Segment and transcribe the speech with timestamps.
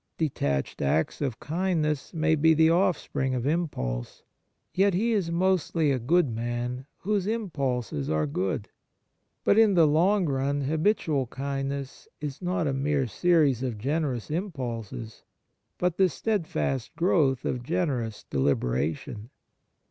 [0.17, 4.23] Detached acts of kindness may be the offspring of impulse.
[4.73, 8.69] Yet he is mostly a good man whose im pulses~ are good.
[9.43, 15.21] But in the long run habitual kindness is not a mere series of generous impulses,
[15.77, 19.29] but the steadfast growth of generous deliberation.